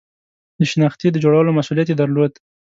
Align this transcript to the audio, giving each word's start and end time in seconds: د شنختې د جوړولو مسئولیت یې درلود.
د 0.59 0.61
شنختې 0.71 1.07
د 1.11 1.17
جوړولو 1.23 1.55
مسئولیت 1.57 1.87
یې 1.89 1.99
درلود. 2.01 2.31